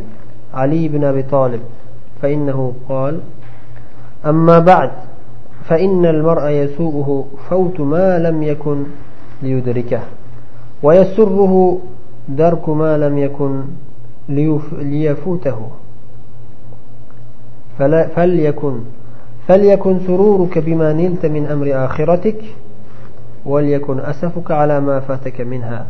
علي 0.54 0.88
بن 0.88 1.04
أبي 1.04 1.24
طالب. 1.24 1.60
فإنه 2.22 2.74
قال 2.90 3.20
أما 4.26 4.60
بعد 4.60 4.92
فإن 5.64 6.06
المرء 6.06 6.50
يسوءه 6.50 7.26
فوت 7.50 7.80
ما 7.80 8.20
لم 8.20 8.44
يكن 8.44 8.84
ليدركه 9.44 10.00
ويسره 10.84 11.78
درك 12.30 12.70
ما 12.70 12.98
لم 12.98 13.18
يكن 13.18 13.62
ليفوته. 14.80 15.70
فلا 17.80 18.08
فليكن 18.08 18.80
فليكن 19.49 19.99
سرورك 20.07 20.59
بما 20.59 20.93
نلت 20.93 21.27
من 21.27 21.47
أمر 21.47 21.85
آخرتك 21.85 22.41
وليكن 23.47 24.01
أسفك 24.01 24.51
على 24.51 24.81
ما 24.81 25.01
فاتك 25.01 25.41
منها 25.41 25.87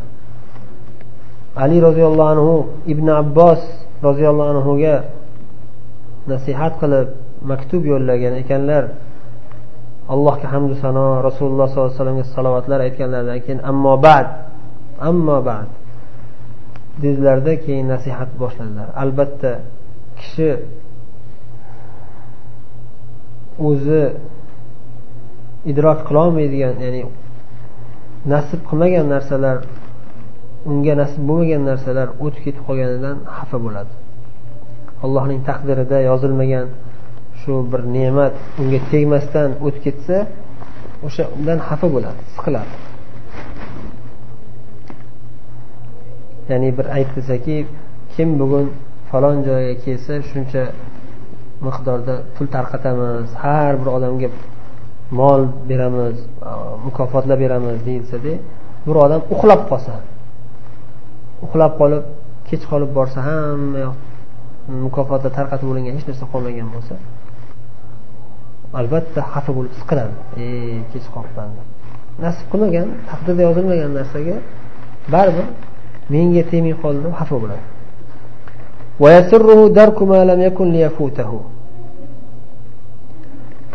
علي 1.57 1.79
رضي 1.79 2.05
الله 2.05 2.29
عنه 2.29 2.67
ابن 2.87 3.09
عباس 3.09 3.61
رضي 4.03 4.29
الله 4.29 4.49
عنه 4.49 4.65
nasihat 6.27 6.77
qilib 6.81 7.17
maktub 7.41 7.81
yo'llagan 7.85 8.33
ekanlar 8.41 8.83
allohga 10.13 10.47
hamdu 10.53 10.77
sano 10.77 11.21
rasululloh 11.25 11.65
sollallohu 11.69 11.89
alayhi 11.89 11.97
vasallamga 11.97 12.25
salovatlar 12.35 12.79
aytganlaridan 12.87 13.39
keyin 13.45 13.61
ammo 13.71 13.93
bad 13.97 14.27
ammo 15.09 15.37
bad 15.41 15.69
dedilarda 17.01 17.53
keyin 17.65 17.87
nasihat 17.93 18.29
boshladilar 18.41 18.87
albatta 19.03 19.51
kishi 20.19 20.49
o'zi 23.68 24.02
idrok 25.70 25.98
qilolmaydigan 26.08 26.74
ya'ni 26.84 27.02
nasib 28.32 28.60
qilmagan 28.68 29.06
narsalar 29.14 29.56
unga 30.70 30.94
nasib 31.02 31.22
bo'lmagan 31.28 31.62
narsalar 31.70 32.08
o'tib 32.24 32.42
ketib 32.46 32.62
qolganidan 32.68 33.16
xafa 33.36 33.58
bo'ladi. 33.66 33.92
Allohning 35.04 35.40
taqdirida 35.48 35.98
yozilmagan 36.10 36.66
shu 37.40 37.52
bir 37.72 37.82
ne'mat 37.96 38.34
unga 38.60 38.80
tegmasdan 38.90 39.50
o'tib 39.66 39.82
ketsa 39.86 40.16
o'sha 41.06 41.24
undan 41.36 41.58
xafa 41.68 41.86
bo'ladi 41.94 42.20
siqiladi 42.34 42.74
ya'ni 46.50 46.70
bir 46.78 46.86
aytilsaki 46.98 47.56
kim 48.14 48.28
bugun 48.40 48.66
falon 49.10 49.36
joyga 49.48 49.74
kelsa 49.84 50.14
shuncha 50.30 50.62
miqdorda 51.66 52.14
pul 52.34 52.46
tarqatamiz 52.56 53.28
har 53.42 53.72
bir 53.80 53.88
odamga 53.96 54.28
mol 55.20 55.42
beramiz 55.68 56.16
mukofotlar 56.86 57.36
beramiz 57.44 57.78
deyilsada 57.88 58.32
bir 58.86 58.96
odam 59.04 59.20
uxlab 59.34 59.60
qolsa 59.70 59.94
uxlab 61.46 61.72
qolib 61.80 62.04
kech 62.48 62.64
qolib 62.70 62.90
borsa 62.98 63.18
hamma 63.28 63.78
yoq 63.86 63.96
mukofotlar 64.84 65.32
tarqatib 65.38 65.66
bo'lingan 65.70 65.94
hech 65.98 66.06
narsa 66.10 66.24
qolmagan 66.32 66.68
bo'lsa 66.74 66.94
albatta 68.80 69.20
xafa 69.32 69.52
bo'lib 69.56 69.72
siqiladi. 69.80 70.14
E 70.42 70.46
kech 70.92 71.06
qolibman 71.14 71.48
nasib 72.24 72.46
qilmagan 72.52 72.88
taqdirda 73.10 73.42
yozilmagan 73.48 73.90
narsaga 73.98 74.36
baribir 75.14 75.46
menga 76.12 76.42
tegmay 76.50 76.74
qoldi 76.82 77.00
deb 77.06 77.14
xafa 77.20 77.36
bo'ladi. 77.42 77.64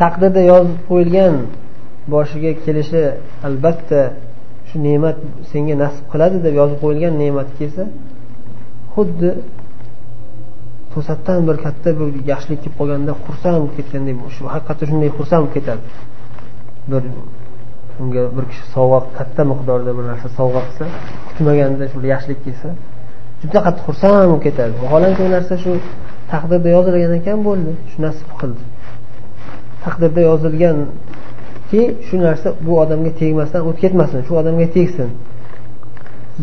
Taqdirda 0.01 0.41
yozib 0.51 0.79
qo'yilgan 0.89 1.35
boshiga 2.13 2.51
kelishi 2.65 3.03
albatta 3.47 3.99
shu 4.69 4.75
ne'mat 4.87 5.17
senga 5.51 5.75
nasib 5.83 6.05
qiladi 6.11 6.37
deb 6.45 6.53
yozib 6.61 6.77
qo'yilgan 6.83 7.13
ne'mat 7.23 7.49
kelsa 7.59 7.83
xuddi 8.93 9.29
to'satdan 10.93 11.39
bir 11.47 11.57
katta 11.65 11.89
bir 11.99 12.07
yaxshilik 12.31 12.59
kelib 12.63 12.75
qolganda 12.79 13.11
xursand 13.25 13.57
bo'lib 13.61 13.73
ketgandek 13.77 14.15
shu 14.35 14.43
haqiqatda 14.53 14.83
shunday 14.89 15.09
xursand 15.17 15.41
bo'lib 15.43 15.53
ketadi. 15.57 15.83
Bir 16.91 17.03
unga 18.01 18.23
bir 18.35 18.45
kishi 18.51 18.63
sovg'a 18.75 18.99
katta 19.17 19.41
miqdorda 19.51 19.91
bir 19.97 20.05
narsa 20.11 20.27
sovg'a 20.39 20.61
qilsa 20.67 20.85
kutmaganda 21.27 21.83
shu 21.91 21.97
yaxshilik 22.13 22.39
kelsa 22.45 22.69
juda 23.41 23.59
qattiq 23.65 23.83
xursand 23.87 24.15
bo'lib 24.29 24.41
ketadi. 24.47 24.73
Vaholanki 24.83 25.21
u 25.27 25.29
narsa 25.35 25.55
shu 25.63 25.71
taqdirda 26.31 26.69
yozilgan 26.75 27.13
ekan 27.19 27.39
bo'ldi. 27.47 27.71
Shu 27.91 27.97
nasib 28.07 28.29
qildi. 28.41 28.63
Taqdirda 29.85 30.21
yozilganki 30.29 31.81
shu 32.07 32.15
narsa 32.25 32.47
bu 32.65 32.73
odamga 32.83 33.11
tegmasdan 33.21 33.61
o'tib 33.67 33.81
ketmasin 33.83 34.19
shu 34.27 34.33
odamga 34.41 34.67
tegsin 34.77 35.09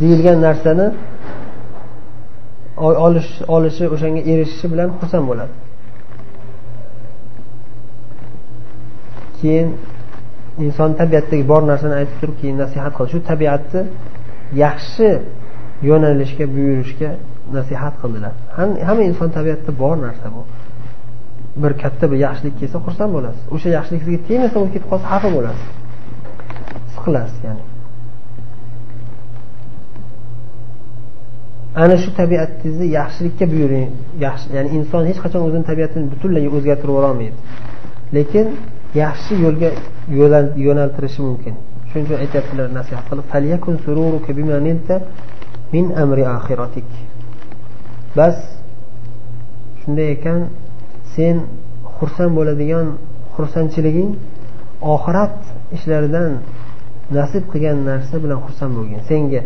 deyilgan 0.01 0.39
narsani 0.47 0.87
olish 3.07 3.31
olishi 3.57 3.85
o'shanga 3.95 4.21
erishishi 4.33 4.67
bilan 4.73 4.89
xursand 4.99 5.25
bo'ladi. 5.31 5.55
Keyin 9.39 9.69
inson 10.65 10.91
tabiatdagi 11.01 11.45
bor 11.53 11.63
narsani 11.71 11.95
aytib 12.01 12.17
turib 12.21 12.37
keyin 12.41 12.57
nasihat 12.63 12.93
qildi 12.97 13.11
shu 13.15 13.21
tabiatni 13.31 13.83
yaxshi 14.65 15.09
yo'nalishga 15.83 16.45
buyurishga 16.55 17.11
nasihat 17.57 17.95
qildilar. 18.03 18.33
Hamma 18.88 19.03
inson 19.11 19.29
tabiatida 19.38 19.73
bor 19.83 19.97
narsa 20.07 20.27
bu. 20.35 20.43
Bir 21.62 21.73
katta 21.83 22.05
bir 22.11 22.19
yaxshilik 22.27 22.55
kelsa 22.61 22.79
xursand 22.87 23.11
bo'lasiz. 23.17 23.43
O'sha 23.55 23.69
yaxshilik 23.79 24.03
sizga 24.05 24.21
tegmasa 24.29 24.57
u 24.64 24.67
ketib 24.75 24.88
qolsa 24.93 25.07
xafa 25.12 25.29
bo'lasiz. 25.37 25.67
Siqilasiz 26.95 27.38
ya'ni. 27.49 27.64
Ana 31.83 31.97
shu 32.03 32.11
tabiatingizni 32.21 32.87
yaxshilikka 32.99 33.45
buyuring. 33.53 33.91
Yaxshi 34.27 34.47
ya'ni 34.57 34.69
inson 34.79 35.03
hech 35.11 35.19
qachon 35.25 35.41
o'zini 35.49 35.64
tabiatini 35.71 36.05
butunlay 36.12 36.45
o'zgartirib 36.57 36.93
yuborolmaydi 36.93 37.38
lekin 38.17 38.47
yaxshi 38.95 39.35
yo'lga 39.45 39.71
yo'naltirishi 40.67 41.21
mumkin. 41.29 41.55
Shuning 41.91 42.07
uchun 42.07 42.19
aytyaptilar 42.25 42.69
nasihat 42.79 43.05
qilib 43.11 43.27
min 45.73 45.85
amri 46.03 46.25
bas 48.17 48.37
shunday 49.81 50.09
ekan 50.17 50.41
sen 51.15 51.37
xursand 51.97 52.33
bo'ladigan 52.39 52.87
xursandchiliging 53.35 54.11
oxirat 54.95 55.35
ishlaridan 55.77 56.31
nasib 57.19 57.45
qilgan 57.53 57.79
narsa 57.91 58.17
bilan 58.25 58.39
xursand 58.45 58.73
bo'lgin. 58.79 59.01
Senga 59.11 59.41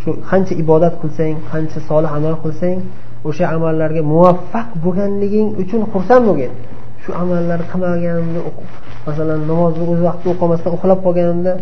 shu 0.00 0.10
qancha 0.30 0.54
ibodat 0.62 0.94
qilsang 1.02 1.34
qancha 1.50 1.78
solih 1.88 2.10
amal 2.18 2.34
qilsang 2.44 2.78
o'sha 3.28 3.44
amallarga 3.56 4.02
muvaffaq 4.12 4.68
bo'lganliging 4.84 5.48
uchun 5.62 5.82
xursand 5.92 6.22
bo'lgin. 6.28 6.52
Shu 7.02 7.10
amallarni 7.22 7.66
qilmaganimda 7.72 8.40
masalan 9.06 9.40
namozni 9.50 9.84
o'z 9.92 10.00
vaqtida 10.08 10.30
o'qimasdan 10.34 10.72
uxlab 10.76 10.98
qolganimda 11.06 11.52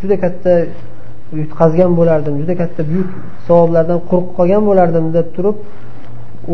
juda 0.00 0.16
katta 0.24 0.52
yutqazgan 1.40 1.90
bo'lardim 1.98 2.34
juda 2.40 2.54
katta 2.62 2.82
buyuk 2.90 3.10
savoblardan 3.48 4.00
quruq 4.08 4.28
qolgan 4.38 4.62
bo'lardim 4.68 5.06
deb 5.16 5.26
turib 5.36 5.56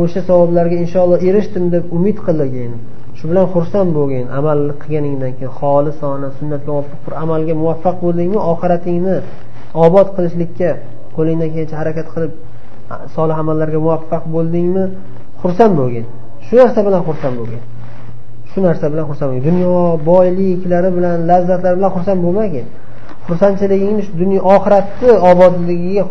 o'sha 0.01 0.21
savoblarga 0.29 0.77
inshaalloh 0.85 1.19
erishdim 1.29 1.65
deb 1.75 1.85
umid 1.97 2.19
qilgin 2.27 2.73
shu 3.19 3.25
bilan 3.31 3.47
xursand 3.55 3.91
bo'lgin 3.99 4.27
amal 4.39 4.61
qilganingdan 4.83 5.33
keyin 5.39 5.53
xolisona 5.61 6.29
sunnatga 6.39 6.71
muvofiq 6.75 7.01
bir 7.07 7.13
amalga 7.25 7.55
muvaffaq 7.63 7.97
bo'ldingmi 8.05 8.39
oxiratingni 8.53 9.17
obod 9.87 10.09
qilishlikka 10.17 10.71
qo'lingdan 11.17 11.49
kelgancha 11.55 11.77
harakat 11.81 12.07
qilib 12.15 12.33
solih 13.17 13.37
amallarga 13.43 13.79
muvaffaq 13.87 14.25
bo'ldingmi 14.35 14.85
xursand 15.43 15.73
bo'lgin. 15.81 16.05
Shu 16.47 16.55
narsa 16.61 16.81
bilan 16.87 17.03
xursand 17.09 17.35
bo'lgin. 17.41 17.63
Shu 18.51 18.59
narsa 18.67 18.87
bilan 18.93 19.05
xursand 19.11 19.29
bo'lgin. 19.31 19.45
Dunyo 19.51 19.73
boyliklari 20.11 20.91
bilan 20.97 21.17
lazzatlari 21.31 21.77
bilan 21.79 21.91
xursand 21.97 22.21
bo'lmagin. 22.25 22.67
Xursandchiligingni 23.29 24.03
dunyo 24.21 24.41
oxiratni 24.55 25.11
obodligiga 25.31 26.05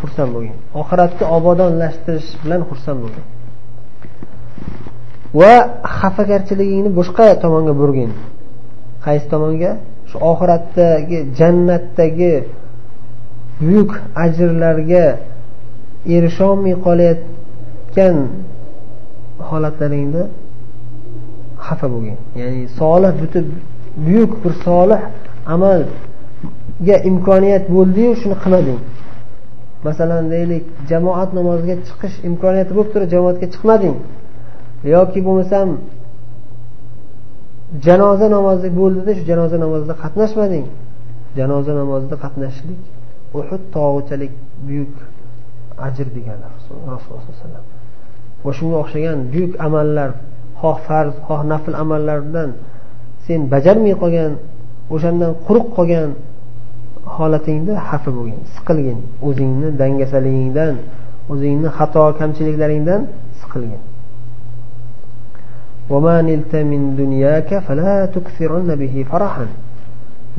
xursand 0.00 0.30
bo'lgin. 0.34 0.56
Oxiratni 0.80 1.24
obodonlashtirish 1.36 2.30
bilan 2.42 2.60
xursand 2.70 2.98
bo'lgin. 3.04 3.24
Va 5.40 5.54
xafagarchiligingni 5.98 6.90
boshqa 6.98 7.26
tomonga 7.44 7.74
burgin. 7.80 8.10
Qaysi 9.04 9.26
tomonga? 9.32 9.72
Shu 10.08 10.16
oxiratdagi 10.30 11.18
jannatdagi 11.38 12.34
buyuk 13.60 13.90
ajrlarga 14.24 15.06
erisholmay 16.16 16.74
qolayotgan 16.86 18.16
holatlaringda 19.48 20.22
xafa 21.66 21.86
bo'lgin. 21.94 22.16
Ya'ni 22.40 22.62
solih 22.80 23.12
butun 23.20 23.46
buyuk 24.06 24.32
bir 24.42 24.52
solih 24.66 25.00
amal 25.54 25.80
ga 26.86 26.96
imkoniyat 27.10 27.64
bo'ldiyu 27.74 28.12
shuni 28.20 28.36
qilmading. 28.42 28.80
Masalan 29.86 30.24
deylik 30.34 30.64
jamoat 30.90 31.30
namoziga 31.38 31.76
chiqish 31.86 32.16
imkoniyati 32.28 32.72
bo'lib 32.76 32.90
turib 32.94 33.08
jamoatga 33.14 33.46
chiqmading. 33.54 33.96
Yoki 34.94 35.20
bo'lmasam 35.26 35.68
janoza 37.86 38.26
namozi 38.36 38.68
bo'ldida 38.80 39.12
shu 39.16 39.22
janoza 39.30 39.56
namozida 39.64 39.94
qatnashmading. 40.02 40.66
Janoza 41.38 41.72
namozida 41.80 42.16
qatnashishlik 42.24 42.80
uhud 43.38 43.62
tog'ichalik 43.74 44.32
buyuk 44.66 44.94
ajr 45.86 46.06
deganlar 46.16 46.50
rasululloh 46.56 46.98
sollallohu 47.04 47.24
alayhi 47.26 47.38
vasallam. 47.40 47.64
Va 48.44 48.50
shunga 48.58 48.76
o'xshagan 48.82 49.18
buyuk 49.32 49.52
amallar 49.66 50.10
xoh 50.60 50.78
farz 50.86 51.14
xoh 51.26 51.40
nafl 51.52 51.74
amallardan 51.82 52.50
sen 53.26 53.40
bajarmay 53.52 53.94
qolgan 54.02 54.32
o'shandan 54.94 55.32
quruq 55.46 55.66
qolgan 55.76 56.08
holatingda 57.16 57.74
xafa 57.88 58.10
bo'lgin 58.18 58.40
siqilgin. 58.54 58.98
O'zingni 59.28 59.68
dangasaligingdan 59.80 60.74
o'zingni 61.32 61.68
xato 61.78 62.02
kamchiliklaringdan 62.20 63.00
siqilgin. 63.40 63.82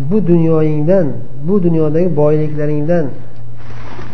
Bu 0.09 0.17
dunyoyingdan 0.31 1.07
bu 1.47 1.55
dunyodagi 1.65 2.09
boyliklaringdan 2.21 3.05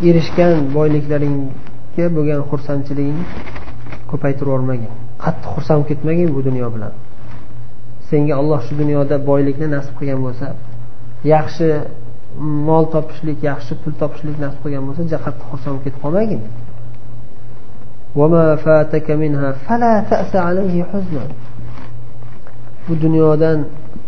erishgan 0.09 0.53
boyliklaringga 0.75 2.05
bo'lgan 2.15 2.41
xursandchiligingni 2.49 3.25
ko'paytirib 4.11 4.49
yubormagin 4.49 4.91
qattiq 5.23 5.49
xursand 5.55 5.79
bo'lib 5.79 5.89
ketmagin 5.91 6.29
bu 6.35 6.41
dunyo 6.47 6.67
bilan. 6.75 6.93
Senga 8.09 8.33
olloh 8.41 8.59
shu 8.67 8.73
dunyoda 8.81 9.15
boylikni 9.29 9.67
nasib 9.75 9.93
qilgan 9.99 10.19
bo'lsa 10.25 10.47
yaxshi 11.33 11.67
mol 12.37 12.85
topishlik 12.93 13.39
yaxshi 13.49 13.73
pul 13.81 13.93
topishlik 14.01 14.37
nasib 14.43 14.59
qilgan 14.63 14.83
bo'lsa 14.87 15.01
juda 15.07 15.19
qattiq 15.25 15.47
xursand 15.51 15.73
bo'lib 15.73 15.83
ketib 15.85 16.01
qolmagin. 16.03 16.41
Bu 22.87 22.93
dunyodan 23.03 23.57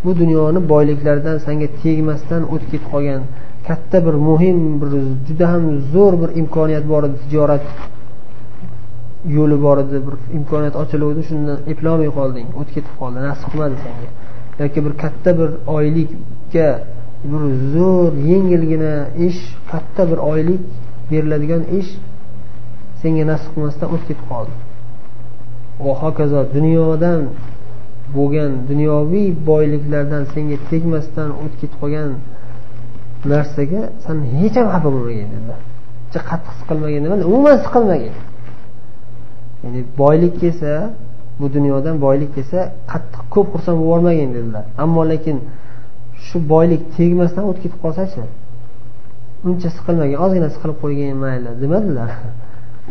bu 0.04 0.12
dunyoni 0.22 0.60
boyliklaridan 0.74 1.38
sanga 1.46 1.68
tegmasdan 1.82 2.42
o'tib 2.54 2.70
ketib 2.74 2.88
qolgan 2.94 3.22
katta 3.68 3.98
bir 4.06 4.16
muhim 4.28 4.58
bir 4.82 4.90
juda 5.28 5.46
ham 5.54 5.64
zo'r 5.94 6.14
bir 6.22 6.30
imkoniyat 6.42 6.86
bor 6.92 7.02
edi 7.08 7.18
tijorat 7.24 7.64
yo'li 9.38 9.58
bor 9.66 9.78
edi 9.84 9.98
bir 10.08 10.16
imkoniyat 10.38 10.76
ochiluvdi 10.84 11.22
shundan 11.30 11.60
eplolmay 11.72 12.10
qolding 12.20 12.48
o'tib 12.60 12.74
ketib 12.78 12.96
qoldi 13.02 13.20
nasib 13.28 13.48
qilmadi 13.52 13.76
senga. 13.84 14.10
Yoki 14.62 14.80
bir 14.86 14.94
katta 15.04 15.30
bir 15.40 15.50
oylikka 15.76 16.68
bir 17.30 17.44
zo'r 17.74 18.14
yengilgina 18.32 18.94
ish 19.28 19.42
katta 19.72 20.02
bir 20.12 20.20
oylik 20.32 20.62
beriladigan 21.12 21.64
ish 21.80 21.92
senga 23.02 23.24
nasib 23.32 23.50
qilmasdan 23.54 23.88
o'tib 23.94 24.08
ketib 24.10 24.26
qoldi. 24.32 24.54
Va 25.86 25.94
hokazo 26.04 26.42
dunyodan 26.58 27.20
bo'lgan 28.16 28.52
dunyoviy 28.70 29.30
boyliklardan 29.50 30.24
senga 30.34 30.58
tegmasdan 30.70 31.30
o'tib 31.42 31.58
ketib 31.62 31.78
qolgan 31.82 32.10
narsaga 33.32 33.82
san 34.06 34.18
hech 34.36 34.56
ham 34.60 34.68
xafa 34.74 34.90
bo'lmagin 34.96 35.28
dedilar. 35.34 35.60
Qattiq 36.30 36.54
siqilmagin 36.60 37.02
demadi 37.06 37.24
umuman 37.32 37.58
siqilmagin 37.66 38.16
ya'ni 39.64 39.82
boylik 40.02 40.34
kelsa 40.42 40.72
bu 41.40 41.46
dunyodan 41.56 41.96
boylik 42.06 42.30
kelsa 42.36 42.60
qattiq 42.92 43.24
ko'p 43.34 43.48
xursand 43.54 43.78
bo'lib 43.78 43.86
yubormagin 43.88 44.30
dedilar. 44.38 44.66
Ammo 44.84 45.02
lekin 45.12 45.38
shu 46.28 46.38
boylik 46.54 46.82
tegmasdan 46.98 47.44
o'tib 47.50 47.62
ketib 47.64 47.80
qolsachi 47.86 48.22
uncha 49.48 49.70
siqilmagin 49.78 50.18
ozgina 50.26 50.50
siqilib 50.56 50.78
qo'ygin 50.84 51.18
mayli 51.24 51.52
demadilar. 51.62 52.10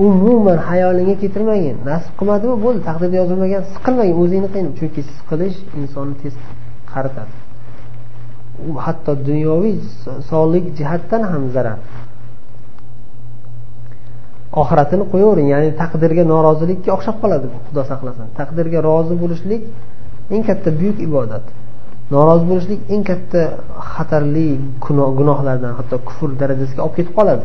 Umuman 0.06 0.58
hayolingga 0.68 1.14
keltirmagin 1.22 1.76
nasib 1.90 2.12
qilmadimi? 2.18 2.56
Bo'ldi 2.64 2.80
taqdirda 2.88 3.16
yozilmagan 3.22 3.62
siqilmagin 3.74 4.16
o'zingni 4.22 4.48
qiyin. 4.54 4.68
Chunki 4.78 5.00
siqilish 5.12 5.58
insonni 5.80 6.14
tez 6.22 6.34
qaritadi 6.92 7.32
u 8.68 8.72
hatto 8.84 9.12
dunyoviy 9.28 9.76
sog'lik 10.30 10.64
jihatdan 10.78 11.22
ham 11.32 11.42
zarar. 11.54 11.78
Oxiratini 14.62 15.04
qo'yavering 15.12 15.48
ya'ni 15.54 15.70
taqdirga 15.82 16.24
norozilikka 16.32 16.90
o'xshab 16.96 17.16
qoladi 17.22 17.46
bu 17.52 17.58
xudo 17.66 17.82
saqlasin. 17.90 18.26
Taqdirga 18.40 18.78
rozi 18.88 19.14
bo'lishlik 19.22 19.62
eng 20.34 20.42
katta 20.48 20.68
buyuk 20.80 20.98
ibodat. 21.08 21.44
Norozi 22.14 22.44
bo'lishlik 22.50 22.80
eng 22.94 23.02
katta 23.10 23.42
xatarli 23.94 24.48
gunohlardan 25.18 25.72
hatto 25.78 25.96
kufr 26.08 26.30
darajasiga 26.40 26.80
olib 26.86 26.94
ketib 26.98 27.14
qoladi. 27.18 27.44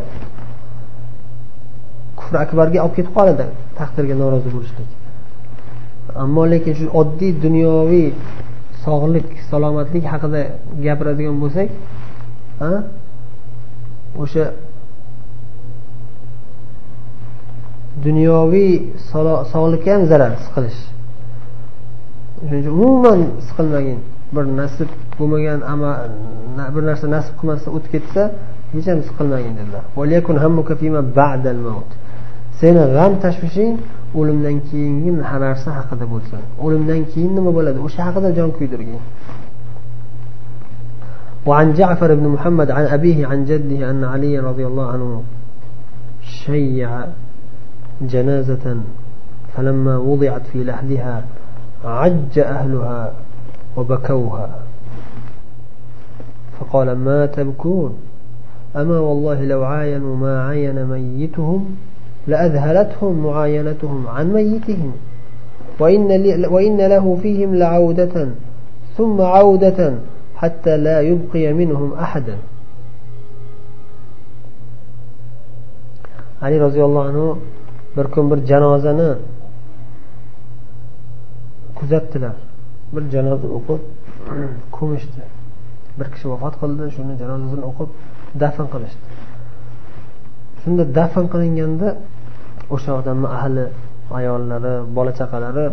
Kufr 2.19 2.35
akbarga 2.43 2.79
olib 2.85 2.95
ketib 2.97 3.13
qoladi 3.17 3.45
taqdirga 3.79 4.15
norozi 4.23 4.49
bo'lishlik. 4.55 4.89
Ammo 6.23 6.43
lekin 6.53 6.73
shu 6.79 6.85
oddiy 7.01 7.31
dunyoviy 7.45 8.07
sog'lik 8.85 9.27
salomatlik 9.49 10.03
haqida 10.13 10.41
gapiradigan 10.85 11.35
bo'lsak 11.43 11.69
o'sha 14.23 14.45
dunyoviy 18.05 18.71
sog'likka 19.53 19.89
ham 19.95 20.03
zarar 20.11 20.33
siqilish. 20.45 20.81
Shuning 22.47 22.61
uchun 22.61 22.73
umuman 22.85 23.19
siqilmagin. 23.47 23.99
Bir 24.35 24.45
nasib 24.61 24.89
bo'lmagan 25.17 25.59
bir 26.75 26.83
narsa 26.89 27.05
nasib 27.15 27.33
qilmasdan 27.39 27.71
o'tib 27.77 27.91
ketsa 27.95 28.21
hech 28.73 28.87
ham 28.91 28.99
siqilmagin 29.07 29.53
dedilar 29.59 29.83
seni 32.59 32.83
g'am 32.95 33.13
tashvishing 33.23 33.71
o'limdan 34.19 34.57
keyingi 34.67 35.11
narsa 35.45 35.69
haqida 35.77 36.05
bo'lsin 36.13 36.41
o'limdan 36.65 37.01
keyin 37.11 37.31
nima 37.37 37.51
bo'ladi 37.57 37.79
o'sha 37.87 38.01
haqida 38.07 38.29
jon 38.37 38.49
kuydirgin 38.57 39.01
وعن 41.49 41.67
جعفر 41.79 42.09
بن 42.15 42.27
محمد 42.35 42.71
عن 42.71 42.85
أبيه 42.97 43.27
عن 43.27 43.45
جده 43.45 43.79
أن 43.91 44.03
علي 44.03 44.39
رضي 44.39 44.65
الله 44.67 44.91
عنه 44.93 45.23
شيع 46.21 46.89
جنازة 48.01 48.65
فلما 49.53 49.97
وضعت 49.97 50.41
في 50.51 50.63
لحدها 50.63 51.15
عج 51.85 52.39
أهلها 52.39 53.13
وبكوها. 53.77 54.49
فقال 56.59 56.97
ما 56.97 57.25
تبكون؟ 57.25 57.97
أما 58.75 58.99
والله 58.99 59.45
لو 59.45 59.63
عاينوا 59.63 60.15
ما 60.15 60.47
عين 60.47 60.85
ميتهم 60.85 61.75
لأذهلتهم 62.27 63.23
معاينتهم 63.25 64.07
عن 64.07 64.33
ميتهم 64.33 64.91
وإن, 65.79 66.01
وإن 66.45 66.77
له 66.77 67.17
فيهم 67.21 67.55
لعودة 67.55 68.29
ثم 68.97 69.21
عودة 69.21 69.93
حتى 70.35 70.77
لا 70.77 71.01
يبقي 71.01 71.53
منهم 71.53 71.93
أحدا. 71.93 72.37
ali 76.45 76.59
roziyallohu 76.59 77.01
anhu 77.09 77.39
bir 77.97 78.05
kun 78.13 78.31
bir 78.31 78.45
janozani 78.45 79.09
bir 82.95 83.03
janoza 83.13 83.47
o'qib 83.57 83.81
ko'mishdi 84.77 85.23
bir 85.99 86.07
kishi 86.13 86.25
vafot 86.33 86.55
qildi 86.61 86.83
shuni 86.95 87.13
janozasini 87.21 87.63
o'qib 87.71 87.89
dafn 88.41 88.67
qilishdi. 88.73 89.05
Shunda 90.61 90.83
dafn 90.97 91.25
qilinganda 91.33 91.89
o'sha 92.75 92.91
odamni 92.99 93.27
ahli 93.39 93.65
ayollari 94.17 94.73
bola 94.97 95.11
chaqalari 95.19 95.65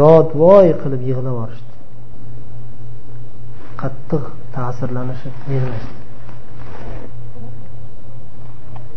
dodvoy 0.00 0.68
qilib 0.82 1.02
yig'lab 1.08 1.32
yuborishdi. 1.32 1.72
Qattiq 3.82 4.24
ta'sirlanishib 4.56 5.34
yig'lashdi. 5.52 5.94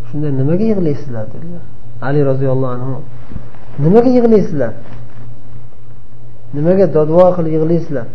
Shunda 0.08 0.28
nimaga 0.40 0.66
yig'laysizlar 0.72 1.26
dedilar. 1.34 1.64
Ali 2.08 2.20
roziyallohu 2.30 2.74
anhu 2.78 2.96
nimaga 3.86 4.10
yig'laysizlar? 4.18 4.72
Nimaga 6.56 6.86
dodvo 6.98 7.26
qilib 7.36 7.54
yig'laysizlar? 7.58 8.08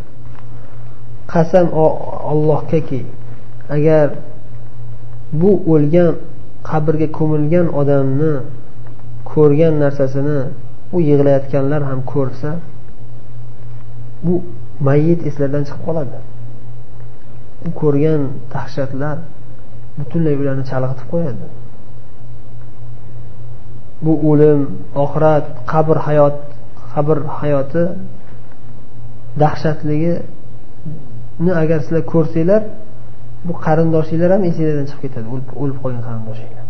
Qasam 1.33 1.67
ollohgaki 2.33 3.03
agar 3.77 4.07
bu 5.41 5.51
o'lgan 5.73 6.11
qabrga 6.71 7.09
ko'milgan 7.19 7.67
odamni 7.81 8.33
ko'rgan 9.33 9.75
narsasini 9.85 10.39
u 10.95 10.99
yig'layotganlar 11.11 11.83
ham 11.91 12.01
ko'rsa 12.13 12.51
bu 14.25 14.35
mayyit 14.87 15.21
eslardan 15.29 15.63
chiqib 15.69 15.83
qoladi. 15.89 16.19
U 17.67 17.69
ko'rgan 17.81 18.21
dahshatlar 18.55 19.17
butunlay 19.99 20.35
ularni 20.41 20.65
chalg'itib 20.71 21.07
qo'yadi. 21.13 21.47
Bu 24.05 24.13
o'lim 24.31 24.61
oxirat 25.05 25.45
qabr 25.73 25.97
hayot 26.07 26.37
qabr 26.95 27.19
hayoti 27.39 27.85
dahshatligini 29.43 31.53
agar 31.63 31.79
sizlar 31.85 32.03
ko'rsanglar 32.13 32.63
bu 33.47 33.53
qarindoshinglar 33.65 34.31
ham 34.35 34.43
esinglardan 34.49 34.87
chiqib 34.91 35.03
ketadi 35.05 35.27
o'lib 35.63 35.79
qolgan 35.83 36.03
qarindoshinglar. 36.09 36.65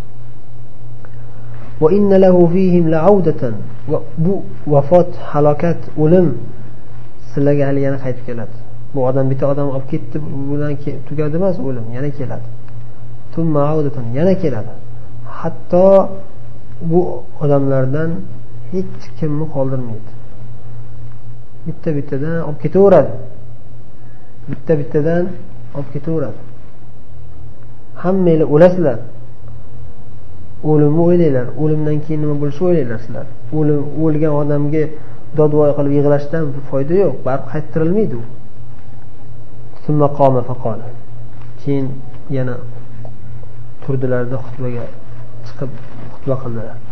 Bu 4.24 4.32
vafot 4.74 5.10
halokat 5.32 5.80
o'lim 6.02 6.26
sizlarga 7.30 7.64
hali 7.68 7.80
yana 7.86 7.98
qaytib 8.04 8.24
keladi. 8.28 8.54
Bu 8.94 9.00
odam 9.08 9.24
bitta 9.30 9.44
odam 9.52 9.68
olib 9.76 9.88
ketdi 9.92 10.16
bilan 10.50 10.72
tugadi 11.08 11.34
emas 11.40 11.56
o'lim 11.68 11.86
yana 11.96 12.10
keladi. 12.18 12.48
Yana 14.18 14.34
keladi. 14.42 14.72
Hatto 15.38 15.86
bu 16.90 17.00
odamlardan 17.42 18.10
hech 18.72 19.02
kimni 19.18 19.46
qoldirmaydi. 19.54 20.10
Bitta 21.68 21.90
bittadan 21.96 22.36
olib 22.48 22.60
ketaveradi. 22.64 23.12
Bitta 24.50 24.72
bittadan 24.80 25.24
olib 25.76 25.88
ketaveradi. 25.94 26.40
Hammanglar 28.02 28.48
o'lasizlar. 28.54 28.98
O'limni 30.70 31.00
o'ylanglar 31.08 31.46
o'limdan 31.62 31.98
keyin 32.04 32.20
nima 32.24 32.34
bo'lishini 32.42 32.66
o'ylanglar 32.70 33.00
sizlar. 33.04 33.26
O'lim 33.58 33.80
o'lgan 34.04 34.32
odamga 34.40 34.84
dodvoy 35.38 35.70
qilib 35.78 35.92
yig'lashdan 35.98 36.44
foyda 36.70 36.94
yo'q. 37.02 37.14
Baribir 37.26 37.48
qaytarilmaydi 37.52 38.14
u. 38.20 38.24
Keyin 41.62 41.86
yana 42.36 42.54
turdilarda 43.82 44.36
xutbaga 44.44 44.84
chiqib 45.46 45.70
xutba 46.12 46.34
qildilar. 46.42 46.87